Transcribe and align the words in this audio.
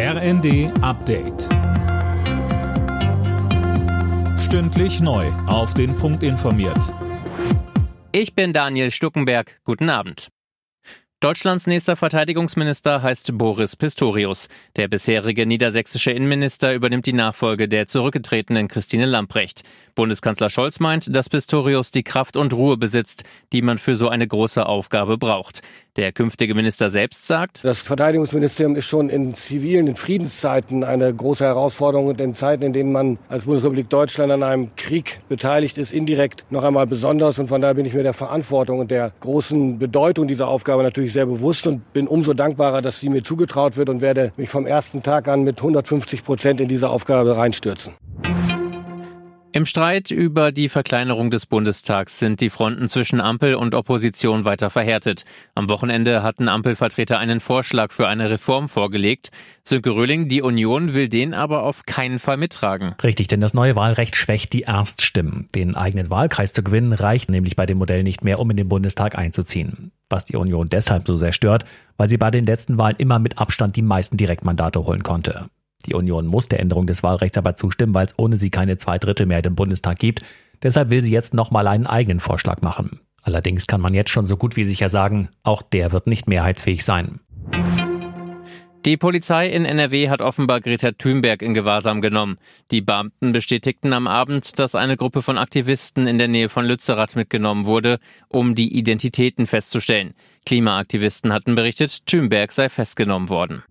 RND 0.00 0.70
Update. 0.80 1.48
Stündlich 4.38 5.00
neu. 5.00 5.26
Auf 5.48 5.74
den 5.74 5.96
Punkt 5.96 6.22
informiert. 6.22 6.94
Ich 8.12 8.36
bin 8.36 8.52
Daniel 8.52 8.92
Stuckenberg. 8.92 9.58
Guten 9.64 9.90
Abend. 9.90 10.28
Deutschlands 11.18 11.66
nächster 11.66 11.96
Verteidigungsminister 11.96 13.02
heißt 13.02 13.36
Boris 13.36 13.74
Pistorius. 13.74 14.46
Der 14.76 14.86
bisherige 14.86 15.46
niedersächsische 15.46 16.12
Innenminister 16.12 16.74
übernimmt 16.74 17.06
die 17.06 17.12
Nachfolge 17.12 17.66
der 17.66 17.88
zurückgetretenen 17.88 18.68
Christine 18.68 19.04
Lamprecht. 19.04 19.64
Bundeskanzler 19.98 20.48
Scholz 20.48 20.78
meint, 20.78 21.12
dass 21.12 21.28
Pistorius 21.28 21.90
die 21.90 22.04
Kraft 22.04 22.36
und 22.36 22.52
Ruhe 22.52 22.76
besitzt, 22.76 23.24
die 23.52 23.62
man 23.62 23.78
für 23.78 23.96
so 23.96 24.08
eine 24.08 24.28
große 24.28 24.64
Aufgabe 24.64 25.18
braucht. 25.18 25.60
Der 25.96 26.12
künftige 26.12 26.54
Minister 26.54 26.88
selbst 26.88 27.26
sagt, 27.26 27.64
Das 27.64 27.82
Verteidigungsministerium 27.82 28.76
ist 28.76 28.84
schon 28.84 29.10
in 29.10 29.34
zivilen, 29.34 29.88
in 29.88 29.96
Friedenszeiten 29.96 30.84
eine 30.84 31.12
große 31.12 31.44
Herausforderung 31.44 32.06
und 32.06 32.20
in 32.20 32.34
Zeiten, 32.34 32.62
in 32.62 32.72
denen 32.72 32.92
man 32.92 33.18
als 33.28 33.46
Bundesrepublik 33.46 33.90
Deutschland 33.90 34.30
an 34.30 34.44
einem 34.44 34.70
Krieg 34.76 35.20
beteiligt 35.28 35.76
ist, 35.78 35.92
indirekt 35.92 36.44
noch 36.50 36.62
einmal 36.62 36.86
besonders. 36.86 37.40
Und 37.40 37.48
von 37.48 37.60
daher 37.60 37.74
bin 37.74 37.84
ich 37.84 37.94
mir 37.94 38.04
der 38.04 38.14
Verantwortung 38.14 38.78
und 38.78 38.92
der 38.92 39.10
großen 39.18 39.80
Bedeutung 39.80 40.28
dieser 40.28 40.46
Aufgabe 40.46 40.84
natürlich 40.84 41.12
sehr 41.12 41.26
bewusst 41.26 41.66
und 41.66 41.92
bin 41.92 42.06
umso 42.06 42.34
dankbarer, 42.34 42.82
dass 42.82 43.00
sie 43.00 43.08
mir 43.08 43.24
zugetraut 43.24 43.76
wird 43.76 43.88
und 43.88 44.00
werde 44.00 44.32
mich 44.36 44.48
vom 44.48 44.64
ersten 44.64 45.02
Tag 45.02 45.26
an 45.26 45.42
mit 45.42 45.58
150 45.58 46.24
Prozent 46.24 46.60
in 46.60 46.68
diese 46.68 46.88
Aufgabe 46.88 47.36
reinstürzen. 47.36 47.94
Im 49.50 49.64
Streit 49.64 50.10
über 50.10 50.52
die 50.52 50.68
Verkleinerung 50.68 51.30
des 51.30 51.46
Bundestags 51.46 52.18
sind 52.18 52.42
die 52.42 52.50
Fronten 52.50 52.86
zwischen 52.86 53.18
Ampel 53.18 53.54
und 53.54 53.74
Opposition 53.74 54.44
weiter 54.44 54.68
verhärtet. 54.68 55.24
Am 55.54 55.70
Wochenende 55.70 56.22
hatten 56.22 56.48
Ampelvertreter 56.48 57.18
einen 57.18 57.40
Vorschlag 57.40 57.92
für 57.92 58.06
eine 58.06 58.28
Reform 58.28 58.68
vorgelegt. 58.68 59.30
Sönke 59.62 59.90
Röhling, 59.90 60.28
die 60.28 60.42
Union 60.42 60.92
will 60.92 61.08
den 61.08 61.32
aber 61.32 61.62
auf 61.62 61.84
keinen 61.86 62.18
Fall 62.18 62.36
mittragen. 62.36 62.94
Richtig, 63.02 63.28
denn 63.28 63.40
das 63.40 63.54
neue 63.54 63.74
Wahlrecht 63.74 64.16
schwächt 64.16 64.52
die 64.52 64.62
Erststimmen. 64.62 65.48
Den 65.54 65.76
eigenen 65.76 66.10
Wahlkreis 66.10 66.52
zu 66.52 66.62
gewinnen 66.62 66.92
reicht 66.92 67.30
nämlich 67.30 67.56
bei 67.56 67.64
dem 67.64 67.78
Modell 67.78 68.02
nicht 68.02 68.22
mehr, 68.22 68.40
um 68.40 68.50
in 68.50 68.56
den 68.58 68.68
Bundestag 68.68 69.16
einzuziehen. 69.16 69.92
Was 70.10 70.26
die 70.26 70.36
Union 70.36 70.68
deshalb 70.68 71.06
so 71.06 71.16
sehr 71.16 71.32
stört, 71.32 71.64
weil 71.96 72.08
sie 72.08 72.18
bei 72.18 72.30
den 72.30 72.44
letzten 72.44 72.76
Wahlen 72.76 72.96
immer 72.98 73.18
mit 73.18 73.38
Abstand 73.38 73.76
die 73.76 73.82
meisten 73.82 74.18
Direktmandate 74.18 74.84
holen 74.84 75.02
konnte. 75.02 75.48
Die 75.88 75.94
Union 75.94 76.26
muss 76.26 76.48
der 76.48 76.60
Änderung 76.60 76.86
des 76.86 77.02
Wahlrechts 77.02 77.38
aber 77.38 77.56
zustimmen, 77.56 77.94
weil 77.94 78.06
es 78.06 78.14
ohne 78.18 78.36
sie 78.36 78.50
keine 78.50 78.76
Zweidrittelmehrheit 78.76 79.46
im 79.46 79.54
Bundestag 79.54 79.98
gibt. 79.98 80.20
Deshalb 80.62 80.90
will 80.90 81.02
sie 81.02 81.12
jetzt 81.12 81.32
nochmal 81.32 81.66
einen 81.66 81.86
eigenen 81.86 82.20
Vorschlag 82.20 82.60
machen. 82.60 83.00
Allerdings 83.22 83.66
kann 83.66 83.80
man 83.80 83.94
jetzt 83.94 84.10
schon 84.10 84.26
so 84.26 84.36
gut 84.36 84.56
wie 84.56 84.64
sicher 84.64 84.88
sagen, 84.88 85.30
auch 85.42 85.62
der 85.62 85.92
wird 85.92 86.06
nicht 86.06 86.28
mehrheitsfähig 86.28 86.84
sein. 86.84 87.20
Die 88.84 88.96
Polizei 88.96 89.48
in 89.48 89.64
NRW 89.64 90.08
hat 90.08 90.20
offenbar 90.20 90.60
Greta 90.60 90.92
Thunberg 90.92 91.42
in 91.42 91.52
Gewahrsam 91.52 92.00
genommen. 92.00 92.38
Die 92.70 92.80
Beamten 92.80 93.32
bestätigten 93.32 93.92
am 93.92 94.06
Abend, 94.06 94.58
dass 94.58 94.74
eine 94.74 94.96
Gruppe 94.96 95.22
von 95.22 95.36
Aktivisten 95.36 96.06
in 96.06 96.18
der 96.18 96.28
Nähe 96.28 96.48
von 96.48 96.64
Lützerath 96.64 97.16
mitgenommen 97.16 97.66
wurde, 97.66 97.98
um 98.28 98.54
die 98.54 98.76
Identitäten 98.76 99.46
festzustellen. 99.46 100.14
Klimaaktivisten 100.46 101.32
hatten 101.32 101.54
berichtet, 101.54 102.06
Thunberg 102.06 102.52
sei 102.52 102.68
festgenommen 102.68 103.28
worden. 103.28 103.62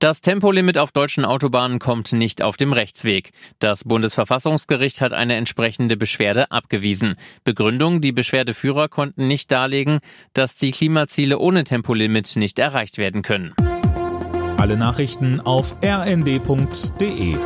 Das 0.00 0.22
Tempolimit 0.22 0.78
auf 0.78 0.92
deutschen 0.92 1.26
Autobahnen 1.26 1.78
kommt 1.78 2.14
nicht 2.14 2.40
auf 2.40 2.56
dem 2.56 2.72
Rechtsweg. 2.72 3.32
Das 3.58 3.84
Bundesverfassungsgericht 3.84 5.02
hat 5.02 5.12
eine 5.12 5.36
entsprechende 5.36 5.98
Beschwerde 5.98 6.50
abgewiesen. 6.50 7.16
Begründung, 7.44 8.00
die 8.00 8.10
Beschwerdeführer 8.10 8.88
konnten 8.88 9.26
nicht 9.26 9.52
darlegen, 9.52 9.98
dass 10.32 10.56
die 10.56 10.70
Klimaziele 10.70 11.38
ohne 11.38 11.64
Tempolimit 11.64 12.34
nicht 12.36 12.58
erreicht 12.58 12.96
werden 12.96 13.20
können. 13.20 13.52
Alle 14.56 14.78
Nachrichten 14.78 15.38
auf 15.40 15.76
rnd.de 15.84 17.36